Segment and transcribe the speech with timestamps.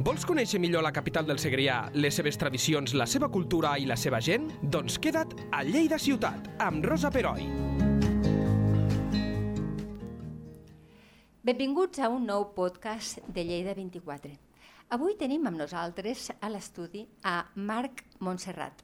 [0.00, 3.98] Vols conèixer millor la capital del Segrià, les seves tradicions, la seva cultura i la
[4.00, 4.46] seva gent?
[4.72, 7.44] Doncs queda't a Lleida Ciutat, amb Rosa Peroi.
[11.44, 14.30] Benvinguts a un nou podcast de Lleida 24.
[14.96, 18.80] Avui tenim amb nosaltres a l'estudi a Marc Montserrat.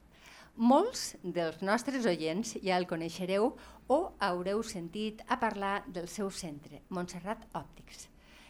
[0.57, 3.55] Molts dels nostres oients ja el coneixereu
[3.89, 8.05] o haureu sentit a parlar del seu centre, Montserrat Òptics.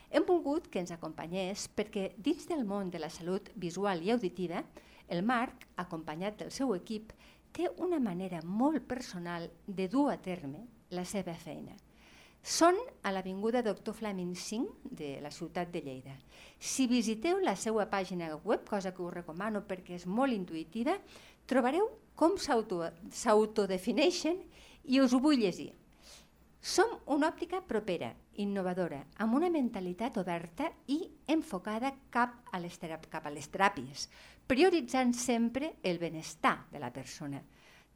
[0.09, 4.63] Hem volgut que ens acompanyés perquè dins del món de la salut visual i auditiva,
[5.07, 7.11] el Marc, acompanyat del seu equip,
[7.51, 11.75] té una manera molt personal de dur a terme la seva feina.
[12.47, 16.15] Són a l'Avinguda Doctor Flaming 5 de la ciutat de Lleida.
[16.59, 20.95] Si visiteu la seva pàgina web, cosa que us recomano perquè és molt intuïtiva,
[21.49, 24.39] trobareu com s'autodefineixen
[24.87, 25.73] i us ho vull llegir.
[26.61, 33.25] Som una òptica propera, innovadora, amb una mentalitat oberta i enfocada cap a les, cap
[33.25, 34.07] a les teràpies,
[34.47, 37.41] prioritzant sempre el benestar de la persona.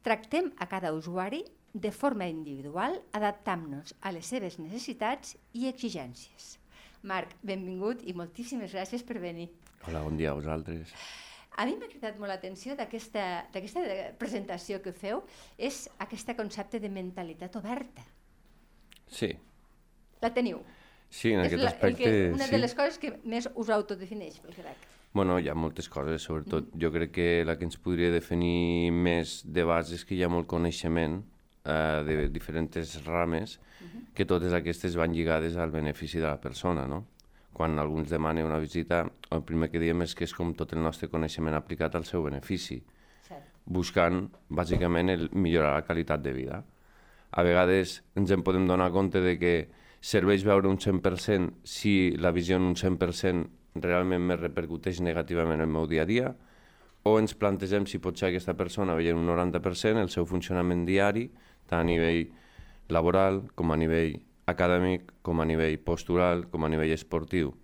[0.02, 6.56] Tractem a cada usuari de forma individual, adaptant-nos a les seves necessitats i exigències.
[7.02, 9.48] Marc, benvingut i moltíssimes gràcies per venir.
[9.86, 10.92] Hola, bon dia a vosaltres.
[11.56, 13.24] A mi m'ha cridat molt l'atenció d'aquesta
[14.20, 15.22] presentació que feu,
[15.58, 18.04] és aquest concepte de mentalitat oberta.
[19.12, 19.34] Sí.
[20.22, 20.62] La teniu?
[21.12, 22.02] Sí, en és aquest la, aspecte...
[22.08, 22.54] Que, una sí.
[22.54, 24.88] de les coses que més us autodefineix, pel veig.
[25.12, 26.80] Bueno, hi ha moltes coses, sobretot mm.
[26.80, 30.30] jo crec que la que ens podria definir més de base és que hi ha
[30.32, 34.06] molt coneixement eh, de diferents rames mm -hmm.
[34.14, 37.04] que totes aquestes van lligades al benefici de la persona, no?
[37.52, 40.72] Quan algú ens demana una visita, el primer que diem és que és com tot
[40.72, 42.82] el nostre coneixement aplicat al seu benefici,
[43.28, 43.44] Cert.
[43.64, 46.64] buscant, bàsicament, el millorar la qualitat de vida.
[47.30, 49.68] A vegades ens en podem donar compte de que
[50.02, 55.68] serveix veure un 100% si la visió en un 100% realment me repercuteix negativament en
[55.68, 56.32] el meu dia a dia,
[57.06, 61.28] o ens plantegem si pot ser aquesta persona veient un 90% el seu funcionament diari,
[61.70, 62.26] tant a nivell
[62.92, 64.18] laboral com a nivell
[64.50, 67.54] acadèmic, com a nivell postural, com a nivell esportiu,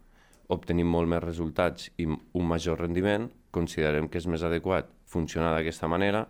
[0.49, 5.91] obtenim molt més resultats i un major rendiment, considerem que és més adequat funcionar d'aquesta
[5.91, 6.29] manera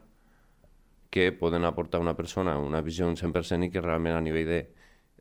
[1.11, 4.61] que poden aportar una persona una visió un 100% i que realment a nivell de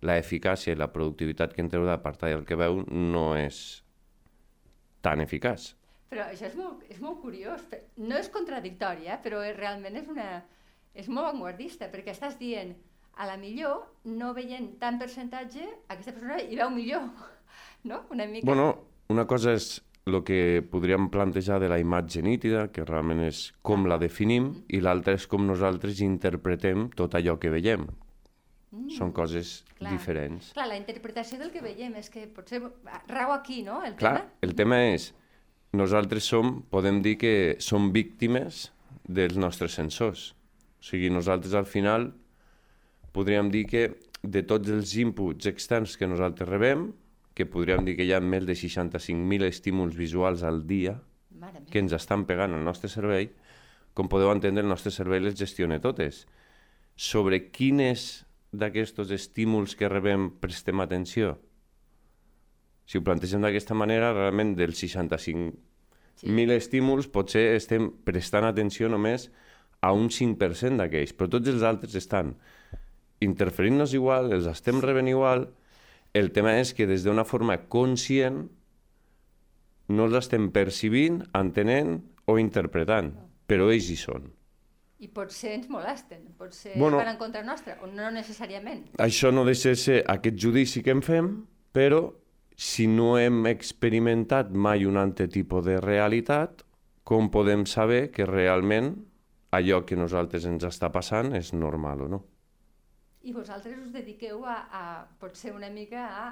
[0.05, 3.83] la eficàcia i la productivitat que en treu de part del que veu no és
[5.01, 5.71] tan eficaç.
[6.11, 7.63] Però això és molt, és molt curiós.
[7.99, 9.17] No és contradictori, eh?
[9.23, 10.27] però és, realment és, una,
[10.95, 12.75] és molt vanguardista, perquè estàs dient
[13.17, 17.09] a la millor, no veient tant percentatge, aquesta persona hi veu millor,
[17.89, 18.03] no?
[18.13, 18.45] Una mica...
[18.45, 18.69] Bueno,
[19.09, 23.87] una cosa és el que podríem plantejar de la imatge nítida, que realment és com
[23.89, 24.67] la definim, mm.
[24.77, 27.89] i l'altra és com nosaltres interpretem tot allò que veiem.
[28.71, 28.89] Mm.
[28.97, 29.93] Són coses Clar.
[29.93, 30.51] diferents.
[30.55, 32.59] Clar, la interpretació del que veiem és que potser
[33.07, 33.79] rau aquí, no?
[33.85, 34.33] El Clar, tema?
[34.43, 35.13] el tema és,
[35.77, 37.33] nosaltres som, podem dir que
[37.63, 38.67] som víctimes
[39.07, 40.33] dels nostres sensors.
[40.81, 42.11] O sigui, nosaltres al final
[43.15, 43.87] podríem dir que
[44.21, 46.91] de tots els inputs externs que nosaltres rebem,
[47.37, 50.97] que podríem dir que hi ha més de 65.000 estímuls visuals al dia
[51.71, 53.29] que ens estan pegant al nostre cervell,
[53.93, 56.25] com podeu entendre, el nostre cervell les gestiona totes.
[56.97, 58.26] Sobre quines
[58.59, 61.35] d'aquests estímuls que rebem prestem atenció?
[62.87, 65.51] Si ho plantegem d'aquesta manera, realment dels 65.000
[66.23, 66.45] sí.
[66.55, 69.27] estímuls potser estem prestant atenció només
[69.81, 72.33] a un 5% d'aquells, però tots els altres estan
[73.23, 75.47] interferint-nos igual, els estem rebent igual,
[76.13, 78.45] el tema és que des d'una forma conscient
[79.87, 83.13] no els estem percibint, entenent o interpretant,
[83.47, 84.31] però ells hi són.
[84.99, 86.97] I potser ens molesten, potser Bueno.
[86.97, 88.87] van en contra nostra, o no necessàriament.
[88.97, 92.15] Això no deixa de ser aquest judici que en fem, però
[92.57, 96.63] si no hem experimentat mai un altre tipus de realitat,
[97.03, 98.95] com podem saber que realment
[99.51, 102.23] allò que nosaltres ens està passant és normal o no?
[103.21, 104.83] I vosaltres us dediqueu a, a
[105.19, 106.25] potser una mica a,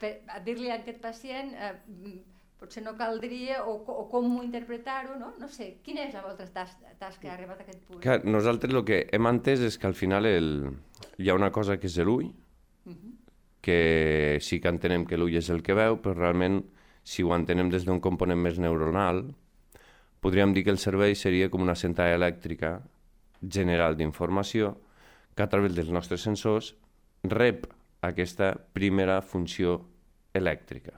[0.00, 1.74] a dir-li a aquest pacient eh,
[2.58, 5.32] potser no caldria o, o com interpretar-ho, no?
[5.38, 8.00] No sé, quina és la vostra tas tasca que ha arribat a aquest punt?
[8.02, 10.48] Clar, nosaltres el que hem entès és que al final el...
[11.18, 12.32] hi ha una cosa que és l'ull,
[12.88, 13.14] Mhm.
[13.60, 16.62] que sí que entenem que l'ull és el que veu, però realment,
[17.04, 19.34] si ho entenem des d'un component més neuronal,
[20.20, 22.80] podríem dir que el cervell seria com una centrala elèctrica
[23.42, 24.72] general d'informació
[25.36, 26.72] que a través dels nostres sensors
[27.22, 27.66] rep
[28.02, 29.82] aquesta primera funció
[30.34, 30.96] elèctrica.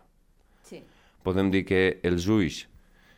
[0.62, 0.82] Sí.
[1.22, 2.62] Podem dir que els ulls,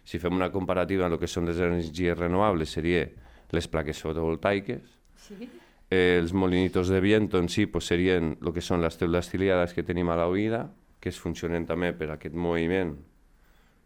[0.05, 3.07] si fem una comparativa amb el que són les energies renovables, seria
[3.53, 5.49] les plaques fotovoltaiques, Sí?
[5.91, 9.75] Eh, els molinitos de viento en si pues, serien el que són les teules ciliades
[9.77, 10.65] que tenim a l'oïda,
[10.99, 12.95] que es funcionen també per aquest moviment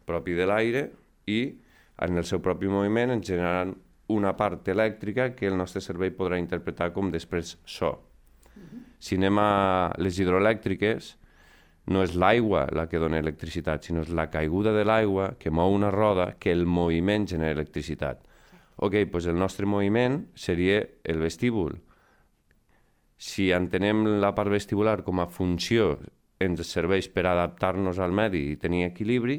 [0.06, 0.84] propi de l'aire
[1.26, 1.40] i
[2.06, 3.74] en el seu propi moviment ens generaran
[4.14, 7.90] una part elèctrica que el nostre cervell podrà interpretar com després so.
[9.02, 9.50] Si anem a
[9.98, 11.16] les hidroelèctriques,
[11.86, 15.74] no és l'aigua la que dona electricitat, sinó és la caiguda de l'aigua que mou
[15.74, 18.24] una roda que el moviment genera electricitat.
[18.82, 21.78] Ok, doncs el nostre moviment seria el vestíbul.
[23.16, 25.94] Si entenem la part vestibular com a funció
[26.42, 29.38] ens serveix per adaptar-nos al medi i tenir equilibri,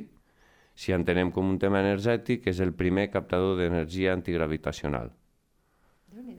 [0.78, 5.12] si entenem com un tema energètic, és el primer captador d'energia antigravitacional.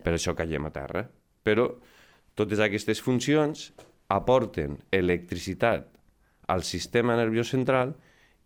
[0.03, 1.05] Per això caiem a terra.
[1.43, 1.69] Però
[2.39, 3.69] totes aquestes funcions
[4.09, 5.98] aporten electricitat
[6.49, 7.95] al sistema nerviós central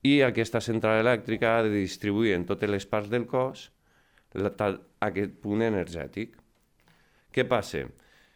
[0.02, 3.68] i aquesta central elèctrica ha de distribuir en totes les parts del cos
[4.34, 6.34] la, tal, aquest punt energètic.
[7.32, 7.84] Què passa?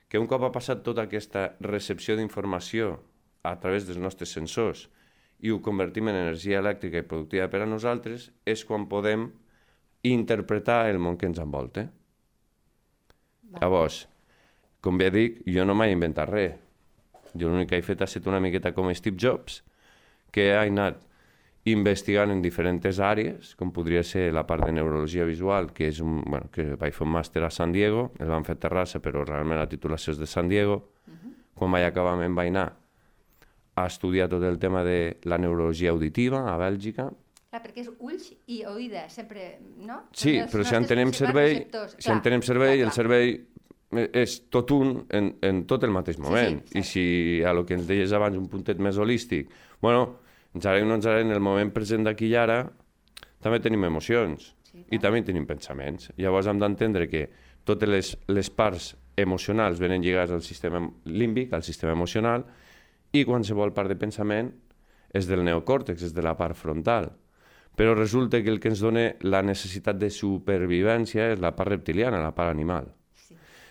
[0.09, 2.95] Que un cop ha passat tota aquesta recepció d'informació
[3.43, 4.87] a través dels nostres sensors
[5.43, 9.29] i ho convertim en energia elèctrica i productiva per a nosaltres, és quan podem
[10.07, 11.89] interpretar el món que ens envolta.
[13.51, 13.61] Va.
[13.61, 14.05] Llavors,
[14.81, 16.66] com bé dic, jo no m'he inventat res.
[17.41, 19.63] Jo l'únic que he fet ha estat una miqueta com Steve Jobs,
[20.33, 21.03] que ha anat
[21.67, 26.21] investigant en diferents àrees, com podria ser la part de neurologia visual, que és un,
[26.23, 29.25] bueno, que vaig fer un màster a San Diego, el van fer a Terrassa, però
[29.27, 30.77] realment la titulació és de San Diego.
[31.07, 31.33] Uh -huh.
[31.55, 32.73] Quan vaig acabar me'n vaig anar
[33.75, 37.11] a estudiar tot el tema de la neurologia auditiva a Bèlgica.
[37.51, 40.05] Clar, perquè és ulls i oïda, sempre, no?
[40.13, 41.67] Sí, però si entenem cervell,
[41.99, 43.47] si entenem cervell, el cervell
[44.05, 46.61] és tot un en, en tot el mateix moment.
[46.67, 46.79] Sí, sí, sí.
[46.79, 49.51] I si a lo que ens deies abans un puntet més holístic,
[49.83, 50.19] bueno,
[50.57, 52.63] ens o no ens agradi, en el moment present d'aquí i ara,
[53.43, 56.11] també tenim emocions sí, i també tenim pensaments.
[56.17, 57.27] Llavors hem d'entendre que
[57.67, 62.47] totes les, les parts emocionals venen lligades al sistema límbic, al sistema emocional,
[63.13, 64.51] i qualsevol part de pensament
[65.17, 67.11] és del neocòrtex, és de la part frontal.
[67.77, 72.23] Però resulta que el que ens dona la necessitat de supervivència és la part reptiliana,
[72.23, 72.89] la part animal.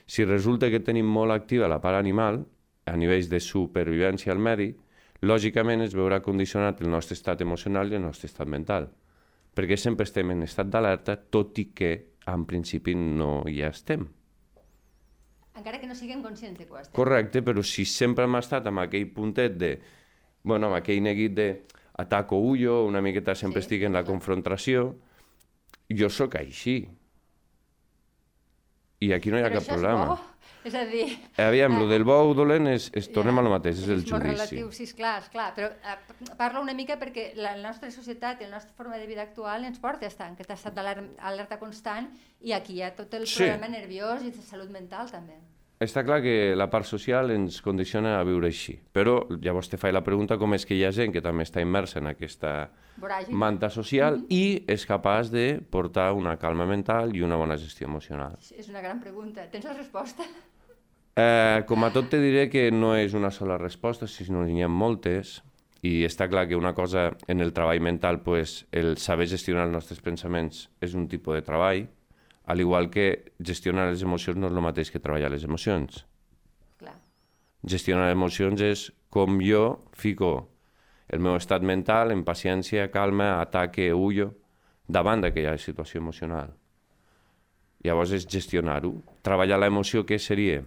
[0.05, 2.43] Si resulta que tenim molt activa la part animal,
[2.85, 4.69] a nivells de supervivència al medi,
[5.25, 8.89] lògicament es veurà condicionat el nostre estat emocional i el nostre estat mental,
[9.55, 11.91] perquè sempre estem en estat d'alerta, tot i que
[12.29, 14.05] en principi no hi estem.
[15.55, 16.95] Encara que no siguem conscients de que estem.
[16.97, 19.71] Correcte, però si sempre hem estat amb aquell puntet de,
[20.43, 21.49] bueno, amb aquell neguit de
[21.97, 24.89] ataco ullo, una miqueta sempre sí, estic en la confrontació,
[25.89, 26.83] jo sóc així.
[29.03, 30.13] I aquí no hi ha però cap problema.
[30.13, 31.05] És és a dir...
[31.37, 34.07] Aviam, eh, del bo dolent és, és tornem ja, a lo mateix, és el és
[34.09, 34.31] judici.
[34.31, 38.47] relatiu, sí, esclar, esclar, però eh, parlo una mica perquè la, la nostra societat i
[38.47, 42.09] la nostra forma de vida actual ens porta a estar en aquest estat d'alerta constant
[42.41, 43.43] i aquí hi ha tot el sí.
[43.43, 45.37] problema nerviós i de salut mental també.
[45.79, 49.91] Està clar que la part social ens condiciona a viure així, però llavors te faig
[49.91, 53.35] la pregunta com és que hi ha gent que també està immersa en aquesta Voràgina.
[53.35, 54.27] manta social mm -hmm.
[54.29, 58.37] i és capaç de portar una calma mental i una bona gestió emocional.
[58.57, 59.49] És una gran pregunta.
[59.51, 60.23] Tens la resposta?
[61.17, 64.63] Eh, com a tot te diré que no és una sola resposta, sinó que n'hi
[64.63, 65.43] ha moltes,
[65.81, 69.73] i està clar que una cosa en el treball mental, pues, el saber gestionar els
[69.73, 71.87] nostres pensaments és un tipus de treball,
[72.45, 76.03] al igual que gestionar les emocions no és el mateix que treballar les emocions.
[76.81, 76.97] Clar.
[77.65, 80.33] Gestionar les emocions és com jo fico
[81.07, 84.31] el meu estat mental en paciència, calma, ataque, ullo,
[84.87, 86.53] davant d'aquella situació emocional.
[87.85, 88.95] Llavors és gestionar-ho.
[89.25, 90.63] Treballar l'emoció, què seria?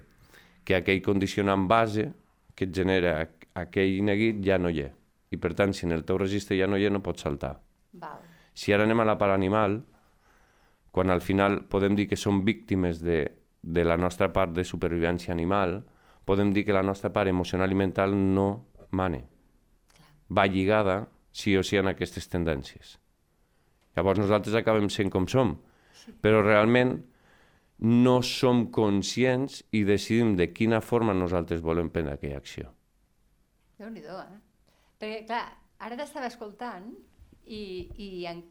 [0.68, 2.10] que aquell condicionant base
[2.52, 3.12] que et genera
[3.56, 4.92] aquell neguit ja no hi és.
[5.32, 7.54] I per tant, si en el teu registre ja no hi és, no pots saltar.
[8.02, 8.20] Val.
[8.52, 9.78] Si ara anem a la part animal,
[10.90, 13.20] quan al final podem dir que som víctimes de,
[13.62, 15.82] de la nostra part de supervivència animal,
[16.24, 18.48] podem dir que la nostra part emocional i mental no
[18.90, 19.24] mane.
[20.28, 22.98] Va lligada, sí o sí, en aquestes tendències.
[23.96, 25.56] Llavors nosaltres acabem sent com som,
[26.22, 26.98] però realment
[27.78, 32.72] no som conscients i decidim de quina forma nosaltres volem prendre aquella acció.
[33.78, 34.38] déu nhi eh?
[34.98, 35.44] Perquè, clar,
[35.78, 36.90] ara t'estava escoltant
[37.46, 37.62] i,
[37.96, 38.42] i en...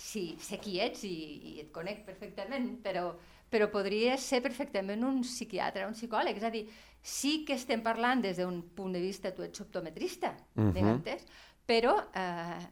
[0.00, 1.14] sí, sé qui ets i,
[1.52, 3.10] i et conec perfectament, però,
[3.52, 6.40] però podria ser perfectament un psiquiatre, un psicòleg.
[6.40, 6.64] És a dir,
[7.02, 10.72] sí que estem parlant des d'un punt de vista, tu ets optometrista, uh -huh.
[10.72, 11.26] m'entens?
[11.66, 12.62] Però eh,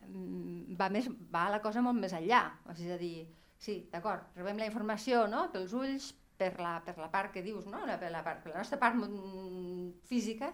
[0.79, 2.59] va, més, va la cosa molt més enllà.
[2.75, 5.49] És a dir, Sí, d'acord, rebem la informació no?
[5.53, 7.81] pels ulls, per la, per la part que dius, no?
[7.99, 10.53] per, la part, per la nostra part mm, física,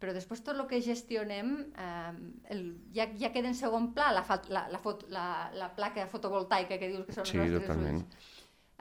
[0.00, 2.12] però després tot el que gestionem eh,
[2.54, 2.64] el,
[2.96, 6.88] ja, ja queda en segon pla la, la, la, fot, la, la placa fotovoltaica que
[6.88, 8.02] dius que són sí, els nostres totalment.
[8.04, 8.28] ulls.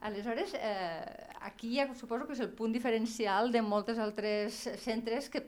[0.07, 5.41] Aleshores, eh, aquí ja suposo que és el punt diferencial de moltes altres centres que,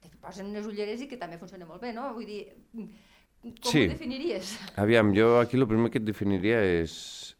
[0.00, 2.08] que, posen unes ulleres i que també funcionen molt bé, no?
[2.16, 2.40] Vull dir,
[3.46, 3.84] Com Sí.
[3.84, 4.56] ho definiries?
[4.74, 7.36] Aviam, jo aquí el primer que et definiria és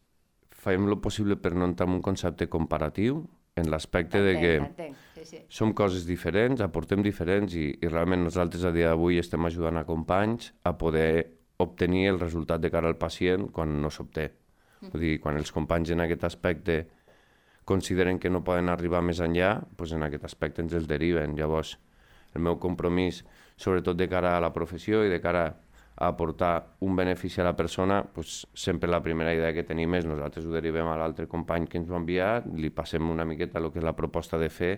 [0.55, 3.25] farem el possible per no entrar en un concepte comparatiu
[3.59, 4.95] en l'aspecte de que t'entenc,
[5.27, 9.79] sí, som coses diferents, aportem diferents i, i realment nosaltres a dia d'avui estem ajudant
[9.79, 11.11] a companys a poder
[11.63, 14.29] obtenir el resultat de cara al pacient quan no s'obté.
[14.81, 16.77] Vull dir, quan els companys en aquest aspecte
[17.67, 21.35] consideren que no poden arribar més enllà, doncs en aquest aspecte ens els deriven.
[21.35, 21.75] Llavors,
[22.35, 23.23] el meu compromís,
[23.59, 25.47] sobretot de cara a la professió i de cara
[25.97, 30.05] a aportar un benefici a la persona, doncs sempre la primera idea que tenim és
[30.05, 33.71] nosaltres ho derivem a l'altre company que ens va enviar, li passem una miqueta el
[33.73, 34.75] que és la proposta de fer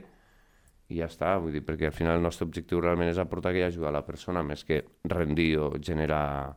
[0.89, 3.67] i ja està, vull dir, perquè al final el nostre objectiu realment és aportar aquella
[3.69, 6.55] ajuda a la persona més que rendir o generar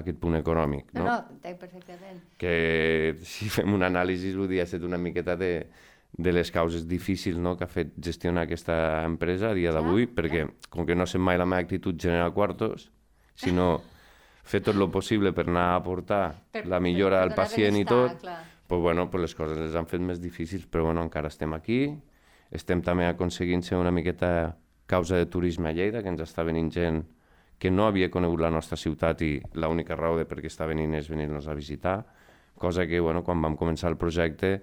[0.00, 1.06] aquest punt econòmic, No, no?
[1.10, 2.20] no, t'entenc perfectament.
[2.40, 5.66] que si fem un anàlisi dia ha estat una miqueta de,
[6.16, 10.46] de les causes difícils no, que ha fet gestionar aquesta empresa a dia d'avui, perquè
[10.70, 12.90] com que no sé mai la meva actitud generar quartos,
[13.34, 13.82] sinó
[14.44, 17.84] fer tot el possible per anar a aportar Per- la millora per al pacient i
[17.84, 18.40] benestar, tot, clar.
[18.66, 21.82] pues, bueno, pues les coses les han fet més difícils, però bueno, encara estem aquí,
[22.52, 24.56] estem també aconseguint ser una miqueta
[24.86, 27.02] causa de turisme a Lleida, que ens està venint gent
[27.58, 30.96] que no havia conegut la nostra ciutat i l'única raó de per què està venint
[30.98, 32.00] és venir-nos a visitar,
[32.58, 34.60] cosa que bueno, quan vam començar el projecte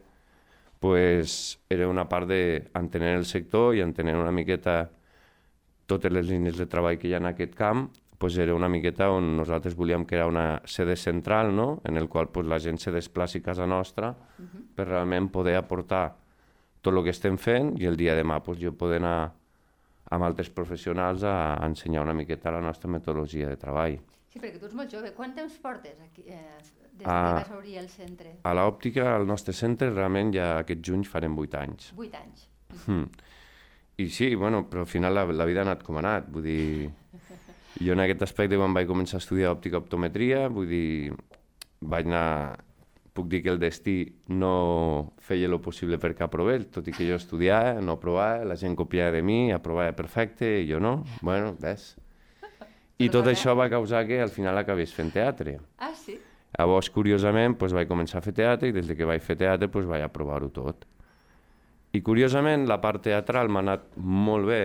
[0.79, 4.89] pues, era una part d'entenent el sector i entenent una miqueta
[5.89, 7.87] totes les línies de treball que hi ha en aquest camp,
[8.19, 11.81] pues era una miqueta on nosaltres volíem crear una sede central, no?
[11.87, 14.65] en el qual pues, la gent se desplaci a casa nostra uh -huh.
[14.75, 16.17] per realment poder aportar
[16.81, 19.33] tot el que estem fent i el dia de demà pues, jo poder anar
[20.09, 23.99] amb altres professionals a, a ensenyar una miqueta la nostra metodologia de treball.
[24.29, 25.11] Sí, perquè tu ets molt jove.
[25.17, 26.57] Quant temps portes aquí, eh,
[26.99, 27.41] des Ah.
[27.43, 28.35] que vas obrir el centre?
[28.43, 31.91] A l'òptica, al nostre centre, realment ja aquest juny farem 8 anys.
[31.95, 32.47] Vuit anys.
[32.87, 33.05] Mm.
[33.99, 36.43] I sí, bueno, però al final la, la vida ha anat com ha anat, vull
[36.43, 36.89] dir...
[37.79, 41.13] Jo en aquest aspecte, quan vaig començar a estudiar òptica optometria, vull dir,
[41.81, 42.57] vaig anar...
[43.13, 43.97] Puc dir que el destí
[44.29, 48.77] no feia el possible perquè aprovés, tot i que jo estudiava, no aprovava, la gent
[48.77, 50.99] copiava de mi, aprovava perfecte, i jo no.
[51.21, 51.95] Bueno, ves.
[52.99, 55.57] I tot això va causar que al final acabés fent teatre.
[55.79, 56.17] Ah, sí?
[56.57, 59.69] Llavors, curiosament, doncs, vaig començar a fer teatre i des de que vaig fer teatre
[59.71, 60.85] doncs, vaig aprovar-ho tot.
[61.95, 64.61] I curiosament, la part teatral m'ha anat molt bé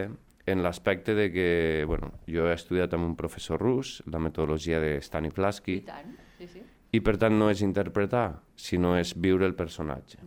[0.50, 1.48] en l'aspecte de que,
[1.88, 6.48] bueno, jo he estudiat amb un professor rus, la metodologia de I Stanislavski, tant, sí,
[6.50, 6.64] sí.
[6.94, 10.20] I per tant no és interpretar, sinó és viure el personatge.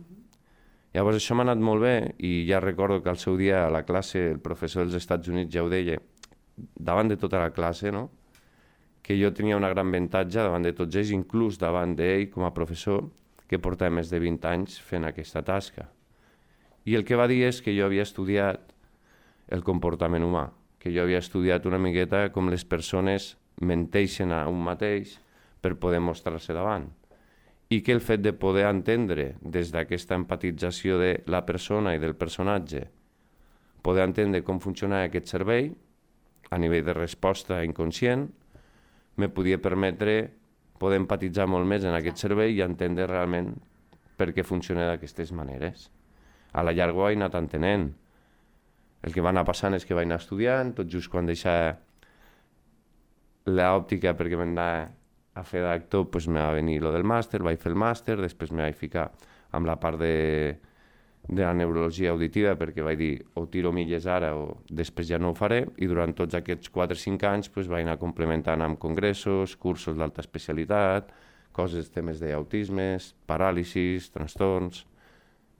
[0.92, 3.84] Llavors això m'ha anat molt bé i ja recordo que al seu dia a la
[3.88, 5.98] classe el professor dels Estats Units ja ho deia,
[6.74, 8.08] davant de tota la classe, no?
[9.02, 12.52] que jo tenia una gran avantatge davant de tots ells, inclús davant d'ell com a
[12.52, 13.06] professor,
[13.48, 15.86] que portava més de 20 anys fent aquesta tasca.
[16.84, 18.74] I el que va dir és que jo havia estudiat
[19.48, 24.60] el comportament humà, que jo havia estudiat una miqueta com les persones menteixen a un
[24.66, 25.16] mateix
[25.60, 26.88] per poder mostrar-se davant.
[27.68, 32.16] I que el fet de poder entendre des d'aquesta empatització de la persona i del
[32.16, 32.86] personatge,
[33.82, 35.70] poder entendre com funciona aquest servei
[36.50, 38.28] a nivell de resposta inconscient,
[39.16, 40.30] me podia permetre
[40.78, 43.52] poder empatitzar molt més en aquest servei i entendre realment
[44.18, 45.88] per què funciona d'aquestes maneres.
[46.54, 47.90] A la llarga ho he anat entenent.
[49.02, 51.76] El que va anar passant és que vaig anar estudiant, tot just quan deixava
[53.48, 54.72] l'òptica perquè vam anar
[55.38, 58.50] a fer d'actor, doncs me va venir lo del màster, vaig fer el màster, després
[58.52, 59.08] me vaig ficar
[59.54, 60.58] amb la part de,
[61.28, 65.32] de la neurologia auditiva perquè vaig dir o tiro milles ara o després ja no
[65.32, 68.80] ho faré i durant tots aquests 4 o 5 anys doncs, vaig anar complementant amb
[68.80, 71.12] congressos, cursos d'alta especialitat,
[71.52, 74.84] coses, temes d'autismes, paràlisis, trastorns,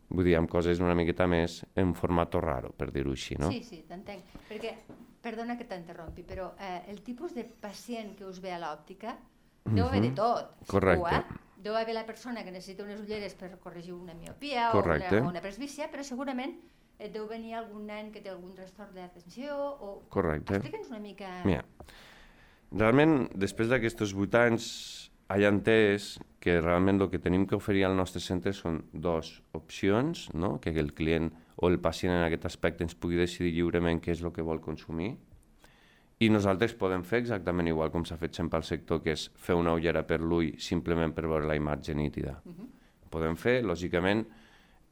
[0.08, 3.50] vull dir, amb coses una miqueta més en format raro, per dir-ho així, no?
[3.52, 4.36] Sí, sí, t'entenc.
[4.48, 4.76] Perquè,
[5.24, 9.16] perdona que t'interrompi, però eh, el tipus de pacient que us ve a l'òptica
[9.74, 10.50] deu haver de tot.
[10.62, 11.16] segur, Correcte.
[11.16, 11.44] Eh?
[11.68, 15.16] Deu haver la persona que necessita unes ulleres per corregir una miopia Correcte.
[15.16, 16.54] o una, una presbícia, però segurament
[16.98, 19.90] et deu venir algun nen que té algun trastorn d'atenció o...
[20.10, 20.58] Correcte.
[20.58, 21.30] Explica'ns una mica...
[21.46, 21.62] Mira,
[22.72, 24.70] realment, després d'aquests vuit anys,
[25.28, 30.28] he entès que realment el que tenim que oferir al nostre centre són dues opcions,
[30.34, 30.56] no?
[30.62, 34.22] que el client o el pacient en aquest aspecte ens pugui decidir lliurement què és
[34.24, 35.16] el que vol consumir,
[36.18, 39.54] i nosaltres podem fer exactament igual com s'ha fet sempre al sector, que és fer
[39.54, 42.40] una ullera per l'ull simplement per veure la imatge nítida.
[42.44, 42.68] Uh -huh.
[43.10, 44.26] Podem fer, lògicament,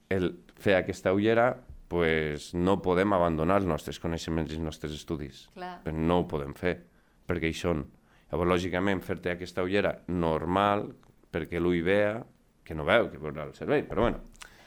[0.09, 1.56] el fer aquesta ullera,
[1.88, 5.49] pues, no podem abandonar els nostres coneixements i els nostres estudis.
[5.54, 5.80] Clar.
[5.85, 6.80] Però no ho podem fer,
[7.26, 7.85] perquè hi són.
[8.30, 10.88] Llavors, lògicament, fer-te aquesta ullera normal,
[11.30, 12.25] perquè l'ull vea,
[12.64, 14.21] que no veu, que veurà el cervell, però bueno,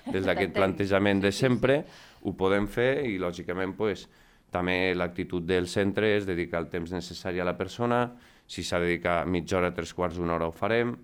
[0.05, 1.83] des d'aquest plantejament de sempre
[2.21, 4.07] ho podem fer i, lògicament, pues,
[4.51, 8.07] també l'actitud del centre és dedicar el temps necessari a la persona,
[8.49, 10.95] Si s'ha de dedicar mitja hora, tres quarts, una hora, ho farem,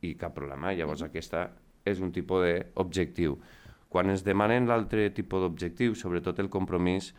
[0.00, 0.72] i cap problema.
[0.72, 1.42] Llavors, aquesta
[1.84, 3.36] és un tipus d'objectiu.
[3.92, 7.10] Quan ens demanen l'altre tipus d'objectiu, sobretot el compromís,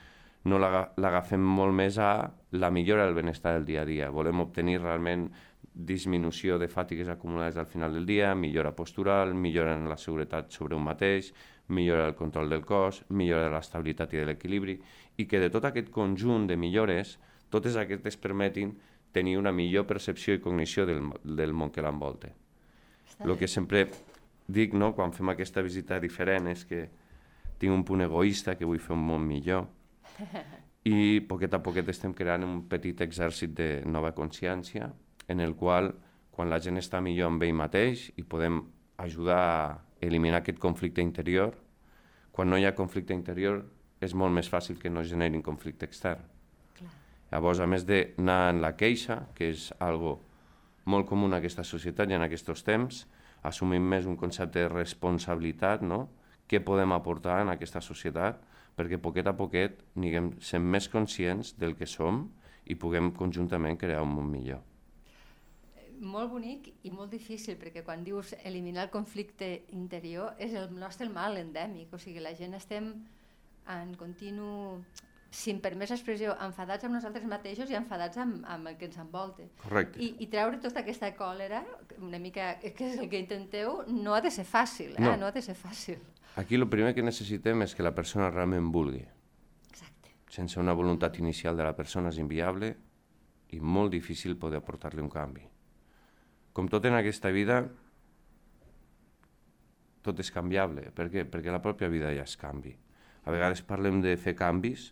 [0.49, 2.09] no l'agafem molt més a
[2.57, 4.09] la millora del benestar del dia a dia.
[4.09, 5.27] Volem obtenir realment
[5.71, 10.73] disminució de fàtigues acumulades al final del dia, millora postural, millora en la seguretat sobre
[10.75, 11.29] un mateix,
[11.67, 14.77] millora del control del cos, millora l'estabilitat i de l'equilibri,
[15.17, 17.17] i que de tot aquest conjunt de millores,
[17.51, 18.73] totes aquestes permetin
[19.11, 22.31] tenir una millor percepció i cognició del, del món que l'envolta.
[23.21, 23.85] El que sempre
[24.47, 26.87] dic no, quan fem aquesta visita diferent és que
[27.61, 29.67] tinc un punt egoista, que vull fer un món millor,
[30.87, 34.89] i poquet a poquet estem creant un petit exèrcit de nova consciència
[35.29, 35.91] en el qual,
[36.31, 38.63] quan la gent està millor amb ell mateix i podem
[38.97, 41.55] ajudar a eliminar aquest conflicte interior,
[42.31, 43.61] quan no hi ha conflicte interior
[44.01, 46.23] és molt més fàcil que no generin conflicte extern.
[46.77, 46.91] Clar.
[47.31, 50.17] Llavors, a més d'anar en la queixa, que és algo
[50.89, 53.05] molt comú en aquesta societat i en aquests temps,
[53.43, 56.07] assumim més un concepte de responsabilitat, no?
[56.49, 58.41] què podem aportar en aquesta societat
[58.75, 62.25] perquè poquet a poquet niguem, sent més conscients del que som
[62.65, 64.59] i puguem conjuntament crear un món millor.
[66.01, 71.07] Molt bonic i molt difícil, perquè quan dius eliminar el conflicte interior és el nostre
[71.13, 72.91] mal endèmic, o sigui, la gent estem
[73.69, 74.81] en continu
[75.31, 78.97] si em permès l'expressió, enfadats amb nosaltres mateixos i enfadats amb, amb el que ens
[78.99, 79.45] envolta.
[79.61, 80.01] Correcte.
[80.03, 81.61] I, I treure tota aquesta còlera,
[82.03, 85.05] una mica, que és el que intenteu, no ha de ser fàcil, eh?
[85.05, 86.01] no, no ha de ser fàcil.
[86.41, 89.05] Aquí el primer que necessitem és que la persona realment vulgui.
[89.69, 90.11] Exacte.
[90.31, 92.73] Sense una voluntat inicial de la persona és inviable
[93.55, 95.47] i molt difícil poder aportar-li un canvi.
[96.53, 97.61] Com tot en aquesta vida,
[100.03, 100.89] tot és canviable.
[100.95, 101.25] Per què?
[101.29, 102.73] Perquè la pròpia vida ja és canvi.
[103.23, 104.89] A vegades parlem de fer canvis,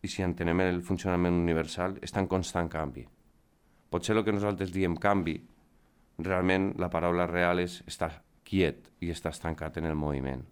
[0.00, 3.04] i si entenem el funcionament universal, està en constant canvi.
[3.90, 5.36] Potser el que nosaltres diem canvi,
[6.24, 8.10] realment la paraula real és estar
[8.46, 10.42] quiet i estar estancat en el moviment.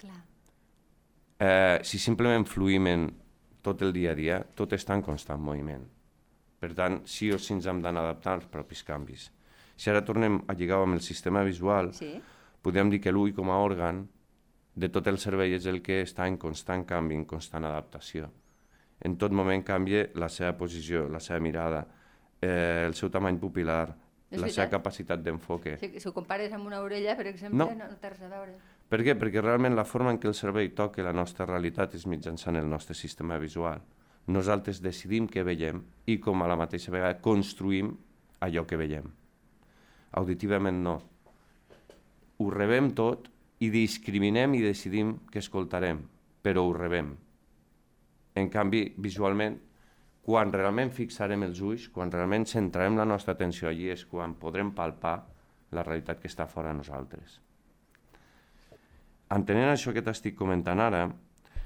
[0.00, 0.20] Clar.
[1.38, 3.08] Eh, si simplement fluïm en
[3.64, 5.86] tot el dia a dia, tot està en constant moviment.
[6.64, 9.26] Per tant, sí o sí ens hem d'anar adaptant als propis canvis.
[9.76, 12.14] Si ara tornem a lligar amb el sistema visual, sí.
[12.64, 14.06] podríem dir que l'ull com a òrgan
[14.74, 18.30] de tot el cervell és el que està en constant canvi, en constant adaptació.
[19.04, 21.82] En tot moment canvia la seva posició, la seva mirada,
[22.40, 23.90] eh, el seu tamany pupilar,
[24.30, 24.56] és la veritat.
[24.56, 25.76] seva capacitat d'enfoque.
[25.82, 28.56] Si, si ho compares amb una orella, per exemple, no, no, res a veure.
[28.88, 29.18] Per què?
[29.20, 32.72] Perquè realment la forma en què el cervell toca la nostra realitat és mitjançant el
[32.72, 33.84] nostre sistema visual.
[34.26, 37.90] Nosaltres decidim què veiem i com a la mateixa vegada construïm
[38.44, 39.04] allò que veiem.
[40.20, 40.94] Auditivament no.
[42.40, 43.28] Ho rebem tot
[43.60, 46.00] i discriminem i decidim què escoltarem,
[46.42, 47.12] però ho rebem.
[48.34, 49.58] En canvi, visualment,
[50.24, 54.72] quan realment fixarem els ulls, quan realment centrarem la nostra atenció allí, és quan podrem
[54.74, 55.18] palpar
[55.74, 57.38] la realitat que està fora de nosaltres.
[59.34, 61.04] Entenent això que t'estic comentant ara,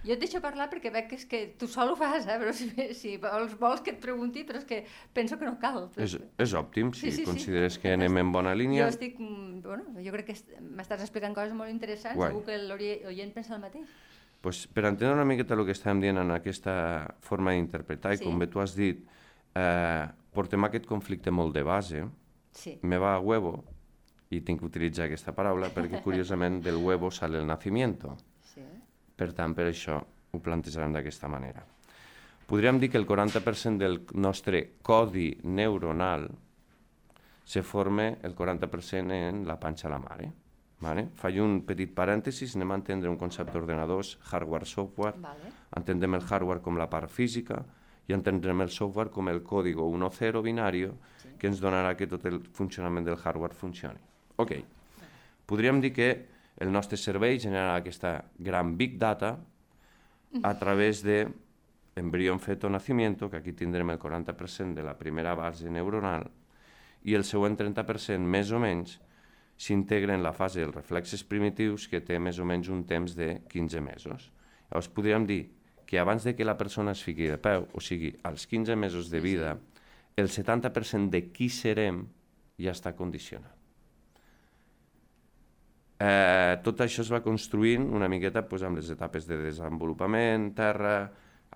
[0.05, 2.37] jo et deixo parlar perquè veig que, és que tu sol ho fas, eh?
[2.41, 4.83] però si, si vols, vols que et pregunti, però és que
[5.15, 5.89] penso que no cal.
[6.01, 7.83] És, és òptim, si sí, sí, consideres sí.
[7.85, 8.85] que anem en bona línia.
[8.87, 12.31] Jo estic, mm, bueno, jo crec que m'estàs explicant coses molt interessants, Guai.
[12.31, 13.97] segur que l'oient pensa el mateix.
[14.41, 16.77] Pues, per entendre una miqueta el que estàvem dient en aquesta
[17.27, 18.23] forma d'interpretar, sí.
[18.23, 19.03] i com bé tu has dit,
[19.59, 22.05] eh, portem aquest conflicte molt de base,
[22.55, 22.79] sí.
[22.83, 23.57] me va a huevo,
[24.31, 28.15] i tinc que utilitzar aquesta paraula perquè curiosament del huevo sale el nacimiento.
[29.19, 31.65] Per tant, per això ho plantejarem d'aquesta manera.
[32.49, 36.29] Podríem dir que el 40% del nostre codi neuronal
[37.45, 40.31] se forma el 40% en la panxa a la mare.
[40.81, 41.09] Vale?
[41.19, 45.19] Faig un petit parèntesis, anem a entendre un concepte d'ordenadors, hardware, software.
[45.19, 45.53] Vale.
[45.77, 47.59] Entendem el hardware com la part física
[48.09, 51.35] i entendrem el software com el codi 1-0 binari sí.
[51.37, 54.01] que ens donarà que tot el funcionament del hardware funcioni.
[54.37, 54.55] Ok.
[55.49, 56.09] Podríem dir que
[56.59, 59.39] el nostre cervell genera aquesta gran big data
[60.43, 61.29] a través de
[61.99, 66.31] embrió feto nacimiento, que aquí tindrem el 40% de la primera base neuronal,
[67.03, 68.99] i el següent 30% més o menys
[69.59, 73.43] s'integra en la fase dels reflexes primitius que té més o menys un temps de
[73.51, 74.31] 15 mesos.
[74.71, 75.43] Llavors podríem dir
[75.87, 79.11] que abans de que la persona es fiqui de peu, o sigui, als 15 mesos
[79.11, 79.57] de vida,
[80.17, 82.05] el 70% de qui serem
[82.59, 83.58] ja està condicionat.
[85.99, 90.99] Eh, tot això es va construint una miqueta pues, amb les etapes de desenvolupament, terra,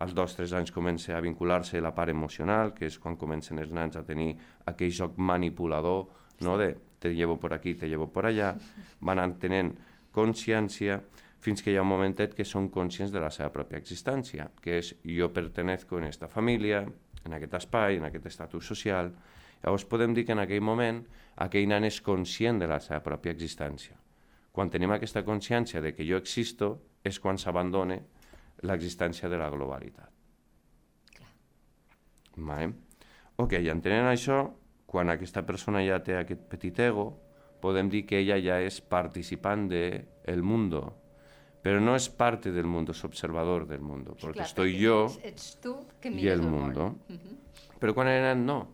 [0.02, 3.60] als dos o tres anys comença a vincular-se la part emocional, que és quan comencen
[3.62, 4.32] els nens a tenir
[4.66, 6.08] aquell joc manipulador,
[6.42, 6.56] no?
[6.58, 8.56] de te llevo por aquí, te llevo por allà,
[9.06, 9.76] van entenent
[10.10, 10.98] consciència,
[11.42, 14.78] fins que hi ha un momentet que són conscients de la seva pròpia existència, que
[14.78, 16.82] és jo pertenezco en esta família,
[17.22, 19.10] en aquest espai, en aquest estatus social,
[19.62, 21.04] llavors podem dir que en aquell moment
[21.46, 24.02] aquell nen és conscient de la seva pròpia existència.
[24.52, 27.96] Quan tenim aquesta consciència de que jo existo és quan s'abandona
[28.62, 30.10] l'existència de la globalitat.
[31.16, 31.30] Clar.
[32.36, 32.72] Vale?
[33.40, 34.42] Ok, entenent això,
[34.86, 37.06] quan aquesta persona ja té aquest petit ego,
[37.62, 40.82] podem dir que ella ja és participant del de mundo,
[41.62, 44.96] però no és parte del mundo, és observador del mundo, Sí, perquè estoy perquè yo
[45.06, 46.50] Ets, ets tu que i el món.
[46.50, 46.88] mundo.
[47.08, 47.38] Mhm.
[47.80, 48.68] Però quan era nen, no.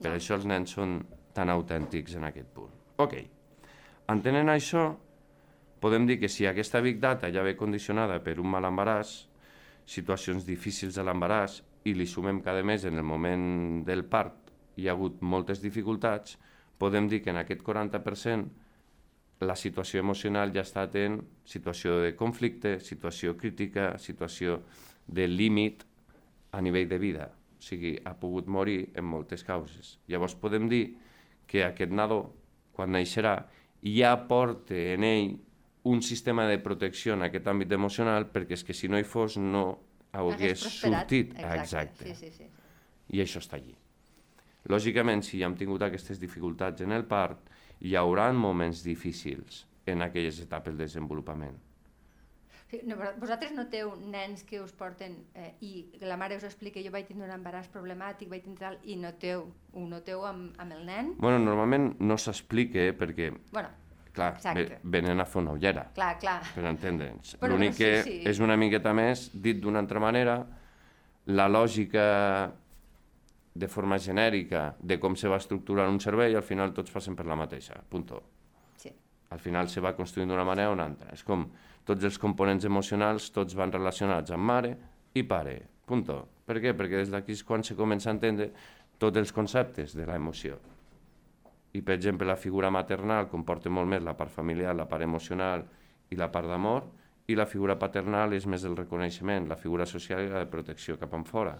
[0.00, 0.16] Per No.
[0.16, 2.70] això els nens són tan autèntics en aquest punt.
[2.96, 3.14] Ok,
[4.12, 4.88] entenent això,
[5.80, 9.14] podem dir que si aquesta Big Data ja ve condicionada per un mal embaràs,
[9.84, 14.44] situacions difícils de l'embaràs, i li sumem cada mes en el moment del part
[14.76, 16.38] hi ha hagut moltes dificultats,
[16.78, 22.78] podem dir que en aquest 40% la situació emocional ja estat en situació de conflicte,
[22.80, 24.62] situació crítica, situació
[25.06, 25.84] de límit
[26.52, 27.28] a nivell de vida.
[27.58, 29.98] O sigui, ha pogut morir en moltes causes.
[30.08, 30.84] Llavors podem dir
[31.46, 32.22] que aquest nadó,
[32.72, 33.36] quan naixerà,
[33.84, 35.34] ja porta en ell
[35.84, 39.36] un sistema de protecció en aquest àmbit emocional perquè és que si no hi fos
[39.36, 39.64] no
[40.14, 41.00] hagués prosperat.
[41.02, 41.34] sortit.
[41.38, 42.14] Exacte.
[42.14, 42.48] Sí, sí, sí.
[43.12, 43.74] I això està allí.
[44.72, 47.50] Lògicament, si ja hem tingut aquestes dificultats en el part,
[47.84, 51.58] hi haurà moments difícils en aquelles etapes del desenvolupament.
[52.88, 55.70] No, vosaltres noteu nens que us porten eh, i
[56.02, 59.44] la mare us explica jo vaig tindre un embaràs problemàtic, vaig tindre tal, i noteu,
[59.74, 61.12] ho noteu amb, amb el nen?
[61.20, 63.70] Bueno, normalment no s'explica eh, perquè, Bueno,
[64.14, 64.64] clar, Exacte.
[64.64, 66.40] ve, venen a fer una ullera, clar, clar.
[66.54, 67.36] per entendre'ns.
[67.42, 68.16] L'únic sí, que sí.
[68.32, 70.38] és una miqueta més, dit d'una altra manera,
[71.26, 72.06] la lògica
[73.54, 77.26] de forma genèrica de com se va estructurar un servei, al final tots passen per
[77.26, 78.22] la mateixa, punto.
[78.76, 78.90] Sí.
[79.30, 81.12] al final se va construint d'una manera o una altra.
[81.14, 81.46] És com
[81.84, 84.72] tots els components emocionals, tots van relacionats amb mare
[85.14, 86.22] i pare, punto.
[86.44, 86.74] Per què?
[86.76, 88.50] Perquè des d'aquí és quan se comença a entendre
[88.98, 90.58] tots els conceptes de l'emoció.
[91.74, 95.64] I, per exemple, la figura maternal comporta molt més la part familiar, la part emocional
[96.10, 96.84] i la part d'amor,
[97.26, 100.98] i la figura paternal és més el reconeixement, la figura social i la de protecció
[101.00, 101.56] cap en fora.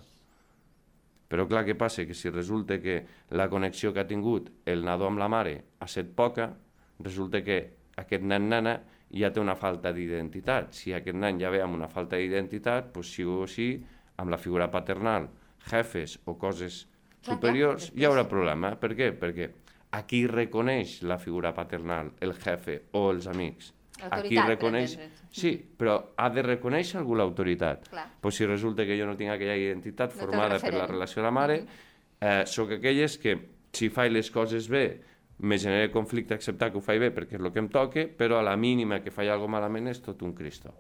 [1.28, 2.04] Però clar, què passa?
[2.06, 2.98] Que si resulta que
[3.34, 6.50] la connexió que ha tingut el nadó amb la mare ha estat poca,
[7.00, 7.58] resulta que
[7.98, 8.76] aquest nen-nena
[9.14, 10.74] ja té una falta d'identitat.
[10.74, 13.68] Si aquest nen ja ve amb una falta d'identitat, doncs sí o sí,
[14.18, 15.28] amb la figura paternal,
[15.70, 16.84] jefes o coses
[17.24, 18.74] Clar, superiors, clar, hi haurà problema.
[18.80, 19.12] Per què?
[19.20, 19.48] Perquè
[19.96, 23.72] aquí reconeix la figura paternal, el jefe o els amics.
[23.94, 24.98] Aquí Autoritat, per reconeix...
[25.34, 27.88] Sí, però ha de reconèixer algú l'autoritat.
[28.20, 31.26] Pues si resulta que jo no tinc aquella identitat No formada per la relació de
[31.26, 31.56] la mare,
[32.20, 33.38] eh, sóc aquelles que
[33.74, 34.84] si faig les coses bé
[35.38, 38.38] me genera conflicte acceptar que ho faig bé perquè és el que em toca, però
[38.38, 40.72] a la mínima que faig alguna malament és tot un cristo.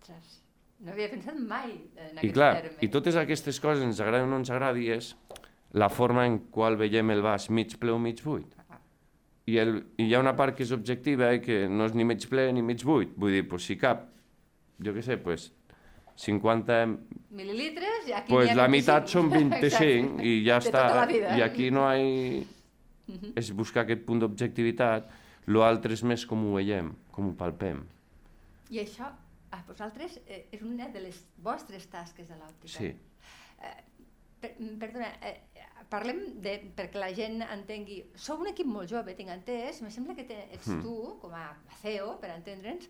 [0.00, 0.42] Ostres,
[0.80, 2.78] no havia pensat mai en I aquest clar, terme.
[2.84, 5.14] i totes aquestes coses ens agraden o no ens agradi és
[5.72, 8.58] la forma en qual veiem el vas mig ple o mig buit.
[9.46, 12.04] I, el, I hi ha una part que és objectiva i que no és ni
[12.06, 13.16] mig ple ni mig buit.
[13.18, 14.04] Vull dir, pues, si cap,
[14.78, 15.48] jo què sé, pues,
[16.22, 16.76] 50
[17.32, 20.26] Mil·lilitres i aquí Pues ha la meitat són 25 Exacte.
[20.28, 20.82] i ja De està.
[20.92, 21.36] tota vida.
[21.38, 22.46] I aquí no hi...
[23.36, 25.10] És buscar aquest punt d'objectivitat.
[25.46, 27.82] L'altre és més com ho veiem, com ho palpem.
[28.70, 29.08] I això,
[29.50, 32.78] a vosaltres, eh, és una de les vostres tasques de l'òptica.
[32.78, 32.92] Sí.
[34.42, 35.36] Per, perdona, eh,
[35.90, 38.00] parlem de, perquè la gent entengui.
[38.18, 39.82] Sou un equip molt jove, tinc entès.
[39.82, 40.82] Me sembla que te, ets Mm.
[40.82, 42.88] tu, com a CEO, per entendre'ns,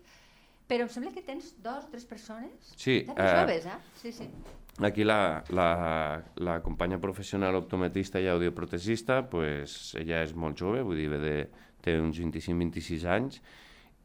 [0.73, 2.73] però em sembla que tens dos o tres persones.
[2.73, 3.77] Sí, eh, joves, eh?
[4.01, 4.29] Sí, sí.
[4.81, 10.97] Aquí la, la, la companya professional optometrista i audioprotesista, pues, ella és molt jove, vull
[10.97, 11.35] dir, ve de,
[11.85, 13.37] té uns 25-26 anys,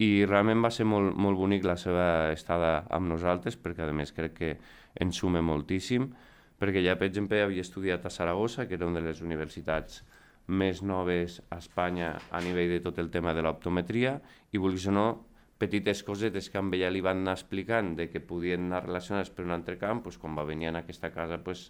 [0.05, 4.13] i realment va ser molt, molt bonic la seva estada amb nosaltres, perquè a més
[4.13, 4.53] crec que
[5.01, 6.11] ens suma moltíssim,
[6.61, 10.03] perquè ja, per exemple, havia estudiat a Saragossa, que era una de les universitats
[10.49, 14.19] més noves a Espanya a nivell de tot el tema de l'optometria,
[14.53, 15.09] i vulguis o no,
[15.59, 19.45] petites cosetes que amb ella li van anar explicant de que podien anar relacionades per
[19.45, 21.69] un altre camp, doncs, quan va venir en aquesta casa pues,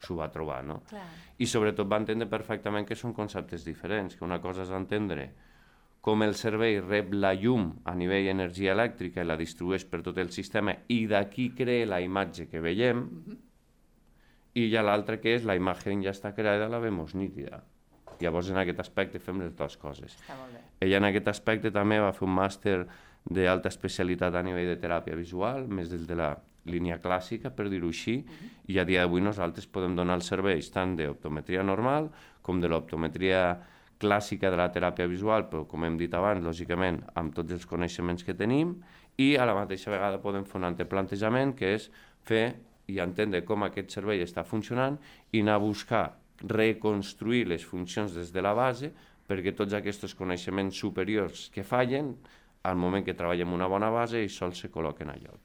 [0.00, 0.62] s'ho va trobar.
[0.64, 0.80] No?
[0.88, 1.04] Clar.
[1.38, 5.30] I sobretot va entendre perfectament que són conceptes diferents, que una cosa és entendre
[6.06, 10.20] com el servei rep la llum a nivell energia elèctrica i la distribueix per tot
[10.22, 13.00] el sistema i d'aquí crea la imatge que veiem
[14.54, 17.58] i ja l'altra que és la imatge ja està creada, la vemos nítida.
[18.22, 20.14] Llavors en aquest aspecte fem les dues coses.
[20.14, 20.62] Està molt bé.
[20.86, 22.76] Ella en aquest aspecte també va fer un màster
[23.26, 26.34] d'alta especialitat a nivell de teràpia visual, més des de la
[26.66, 28.20] línia clàssica, per dir-ho així,
[28.70, 32.10] i a dia d'avui nosaltres podem donar els serveis tant d'optometria normal
[32.42, 33.56] com de l'optometria
[33.98, 38.26] clàssica de la teràpia visual, però com hem dit abans, lògicament, amb tots els coneixements
[38.26, 38.76] que tenim,
[39.16, 41.88] i a la mateixa vegada podem fer un altre plantejament, que és
[42.26, 42.44] fer
[42.92, 44.98] i entendre com aquest cervell està funcionant
[45.32, 46.04] i anar a buscar
[46.44, 48.92] reconstruir les funcions des de la base
[49.26, 52.12] perquè tots aquests coneixements superiors que fallen,
[52.66, 55.38] al moment que treballem una bona base, i sols se col·loquen a lloc.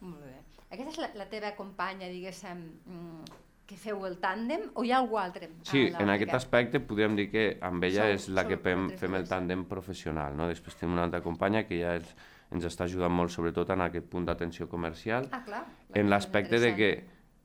[0.00, 0.36] Molt bé.
[0.74, 4.98] Aquesta és la, la teva companya, diguéssim, mm, que feu el tàndem o hi ha
[5.00, 5.48] algú altre?
[5.64, 9.14] Sí, en aquest aspecte podríem dir que amb ella Sou- és la que fem, fem
[9.16, 10.36] el tàndem professional.
[10.36, 10.48] No?
[10.50, 12.10] Després tenim una altra companya que ja és,
[12.52, 15.64] ens està ajudant molt, sobretot en aquest punt d'atenció comercial, Ah, clar.
[15.94, 16.90] en l'aspecte de que,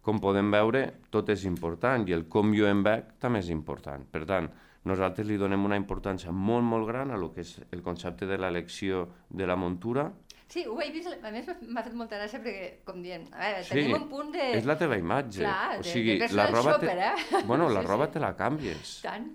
[0.02, 4.04] com podem veure, tot és important i el com jo em veig també és important.
[4.12, 4.50] Per tant,
[4.86, 8.38] nosaltres li donem una importància molt, molt gran a lo que és el concepte de
[8.38, 10.12] l'elecció de la muntura.
[10.50, 13.64] Sí, ho he vist, a més m'ha fet molta gràcia perquè, com dient, a veure,
[13.68, 14.48] Sí, tenim un punt de...
[14.58, 15.44] és la teva imatge.
[15.44, 17.44] Clar, o de- sigui, de la personal roba, shopper, eh?
[17.52, 18.14] bueno, la Sí, roba sí.
[18.14, 18.96] te la canvies.
[19.04, 19.28] Tant.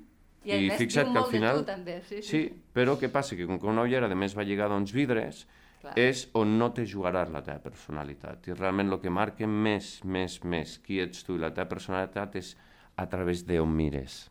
[0.44, 1.61] I, I fixa't que al final...
[1.61, 1.94] de tu, també.
[2.09, 2.28] Sí, sí.
[2.28, 2.40] sí,
[2.74, 3.37] però què passa?
[3.38, 5.46] Que com que una ullera a més va lligada a uns vidres,
[5.80, 5.94] Clar.
[6.00, 8.48] és on no te jugaràs la teva personalitat.
[8.50, 12.37] I realment el que marca més, més, més qui ets tu i la teva personalitat
[12.42, 12.57] és
[12.96, 14.24] a través d'on mires.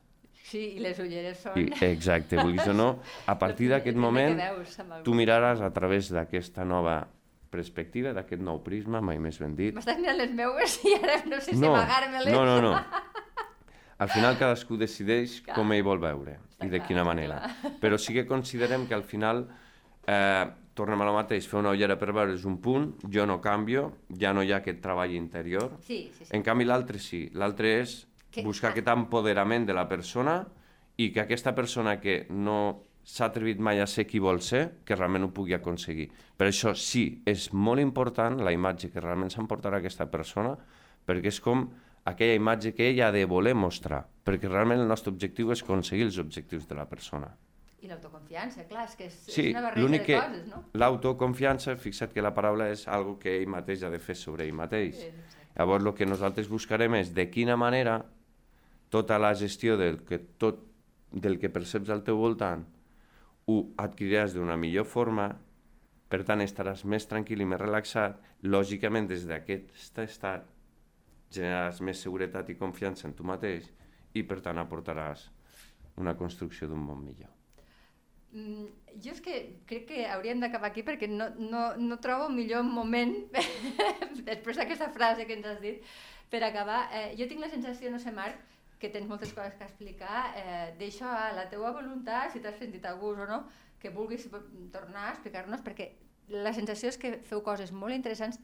[0.44, 1.56] Sí, i les ulleres són...
[1.60, 2.88] I, exacte, vulguis o no,
[3.32, 4.76] a partir d'aquest moment veus
[5.06, 6.98] tu miraràs a través d'aquesta nova
[7.54, 9.76] perspectiva, d'aquest nou prisma, mai més ben dit.
[9.78, 12.34] M'estàs mirant les meues i ara no sé si No, amagar-me-les.
[12.34, 12.74] no, no, no.
[14.04, 15.56] Al final cadascú decideix Clar.
[15.56, 17.38] com ell vol veure Està i de clar, quina manera.
[17.80, 19.46] Però sí que considerem que al final,
[20.10, 23.38] eh, tornem a lo mateix, fer una ullera per veure és un punt, jo no
[23.40, 23.86] canvio,
[24.20, 25.78] ja no hi ha aquest treball interior.
[25.86, 26.32] Sí, sí, sí.
[26.36, 28.02] En canvi l'altre sí, l'altre és
[28.34, 30.40] Que- buscar aquest empoderament de la persona
[30.98, 32.58] i que aquesta persona que no
[33.04, 36.10] s'ha atrevit mai a ser qui vol ser, que realment ho pugui aconseguir.
[36.38, 40.56] Per això sí, és molt important la imatge que realment s'emportarà aquesta persona,
[41.06, 41.66] perquè és com
[42.06, 46.06] aquella imatge que ella ha de voler mostrar, perquè realment el nostre objectiu és aconseguir
[46.08, 47.30] els objectius de la persona.
[47.84, 50.64] I l'autoconfiança, clar, és que és, Sí, és una barreja de que coses, no?
[50.74, 54.54] l'autoconfiança, fixa't que la paraula és algo que ell mateix ha de fer sobre ell
[54.56, 54.96] mateix.
[54.96, 55.40] Sí, sí.
[55.58, 58.00] Llavors, el que nosaltres buscarem és de quina manera
[58.94, 60.62] tota la gestió del que, tot,
[61.10, 62.62] del que perceps al teu voltant
[63.50, 65.32] ho adquiriràs d'una millor forma,
[66.10, 70.46] per tant estaràs més tranquil i més relaxat, lògicament des d'aquest estat
[71.34, 73.72] generaràs més seguretat i confiança en tu mateix
[74.14, 75.26] i per tant aportaràs
[75.98, 77.34] una construcció d'un món millor.
[78.34, 78.70] Mm,
[79.02, 82.62] jo és que crec que hauríem d'acabar aquí perquè no, no, no trobo un millor
[82.66, 83.14] moment,
[84.30, 85.82] després d'aquesta frase que ens has dit,
[86.30, 86.88] per acabar.
[86.94, 88.53] Eh, jo tinc la sensació, no sé, Marc,
[88.84, 92.84] que tens moltes coses que explicar, eh, deixo a la teua voluntat, si t'has sentit
[92.86, 93.38] a gust o no,
[93.80, 94.26] que vulguis
[94.74, 95.94] tornar a explicar-nos, perquè
[96.28, 98.42] la sensació és que feu coses molt interessants,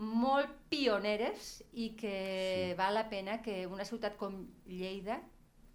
[0.00, 2.14] molt pioneres i que
[2.70, 2.76] sí.
[2.78, 5.18] val la pena que una ciutat com Lleida,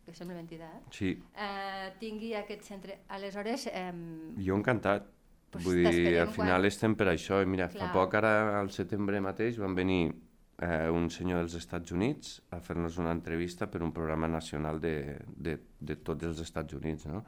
[0.05, 0.81] que sembla mentida, eh?
[0.95, 2.99] Sí, eh, tingui aquest centre.
[3.09, 3.91] Aleshores, eh,
[4.39, 5.11] jo encantat.
[5.51, 7.41] Pues Vull dir, al final quan- estem per això.
[7.41, 7.87] I mira, Clar.
[7.87, 10.13] fa poc, ara al setembre mateix, van venir
[10.61, 15.17] eh, un senyor dels Estats Units a fer-nos una entrevista per un programa nacional de,
[15.35, 17.23] de, de tots els Estats Units, no?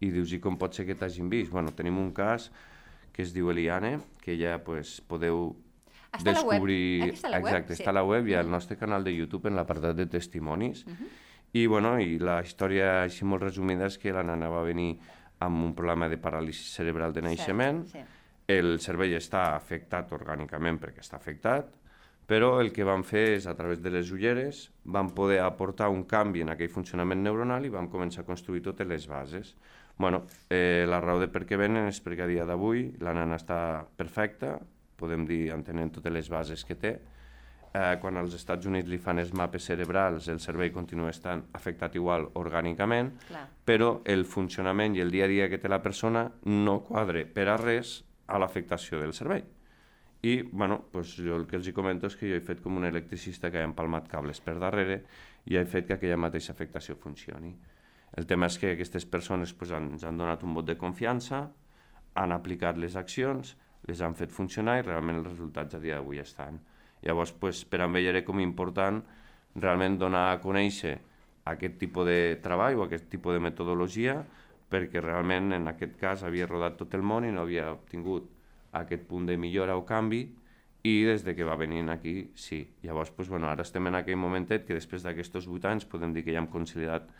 [0.00, 1.50] I dius, i com pot ser que t'hagin vist?
[1.50, 2.52] Bueno, tenim un cas
[3.12, 5.56] que es diu Eliane, que ja pues, podeu
[6.12, 6.52] Està a la web.
[6.52, 7.08] descobrir...
[7.12, 7.82] Està a la web, Exacte, sí.
[7.82, 8.52] està a la web i al Mhm.
[8.52, 10.86] nostre canal de YouTube en l'apartat de testimonis.
[10.86, 11.08] Mhm.
[11.52, 14.98] I, bueno, i la història així molt resumida és que la nana va venir
[15.40, 18.14] amb un problema de paràlisi cerebral de naixement, Cert, sí.
[18.48, 21.74] el cervell està afectat orgànicament perquè està afectat,
[22.28, 26.02] però el que van fer és, a través de les ulleres, van poder aportar un
[26.04, 29.56] canvi en aquell funcionament neuronal i van començar a construir totes les bases.
[29.98, 33.34] bueno, eh, la raó de per què venen és perquè a dia d'avui la nana
[33.34, 34.60] està perfecta,
[34.94, 36.92] podem dir, entenent totes les bases que té,
[37.72, 41.96] eh, quan als Estats Units li fan els mapes cerebrals, el cervell continua estant afectat
[41.96, 43.48] igual orgànicament, Clar.
[43.64, 47.48] però el funcionament i el dia a dia que té la persona no quadre per
[47.48, 49.57] a res a l'afectació del cervell.
[50.22, 52.76] I, bueno, doncs jo el que els hi comento és que jo he fet com
[52.76, 55.02] un electricista que ha empalmat cables per darrere
[55.46, 57.52] i he fet que aquella mateixa afectació funcioni.
[58.18, 61.44] El tema és que aquestes persones pues, han, ens han donat un vot de confiança,
[62.18, 63.54] han aplicat les accions,
[63.86, 66.58] les han fet funcionar i realment els resultats a dia d'avui estan.
[67.04, 69.02] Llavors, pues, per a mi era com important
[69.54, 70.96] realment donar a conèixer
[71.52, 74.18] aquest tipus de treball o aquest tipus de metodologia
[74.68, 78.26] perquè realment en aquest cas havia rodat tot el món i no havia obtingut
[78.80, 80.22] aquest punt de millora o canvi
[80.86, 82.62] i des de que va venir aquí, sí.
[82.82, 86.24] Llavors, pues, bueno, ara estem en aquell momentet que després d'aquests vuit anys podem dir
[86.24, 87.10] que ja hem consolidat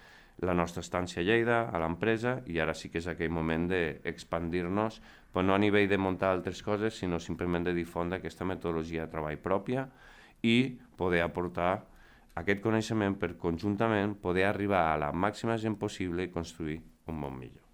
[0.47, 5.01] la nostra estància a Lleida, a l'empresa, i ara sí que és aquell moment d'expandir-nos,
[5.33, 9.13] però no a nivell de muntar altres coses, sinó simplement de difondre aquesta metodologia de
[9.13, 9.89] treball pròpia
[10.47, 11.73] i poder aportar
[12.39, 16.79] aquest coneixement per conjuntament poder arribar a la màxima gent possible i construir
[17.11, 17.65] un món millor.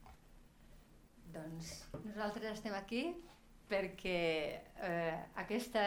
[1.35, 3.11] Doncs nosaltres estem aquí
[3.69, 4.21] perquè
[4.85, 5.85] eh, aquesta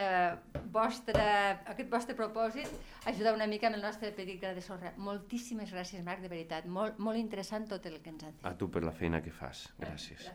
[0.72, 1.26] vostra,
[1.70, 2.68] aquest vostre propòsit
[3.10, 4.92] ajuda una mica amb el nostre petit gra de sorra.
[4.98, 6.66] Moltíssimes gràcies, Marc, de veritat.
[6.66, 8.44] Molt, molt interessant tot el que ens has dit.
[8.48, 9.68] A tu per la feina que fas.
[9.78, 10.28] Gràcies.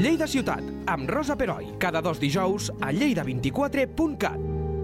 [0.00, 4.79] Lleida Ciutat, amb Rosa Peroi, cada dos dijous a lleida24.cat.